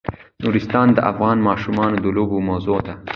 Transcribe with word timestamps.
نورستان 0.43 0.87
د 0.93 0.99
افغان 1.11 1.37
ماشومانو 1.47 1.97
د 2.03 2.05
لوبو 2.15 2.37
موضوع 2.49 2.79
ده. 2.85 2.93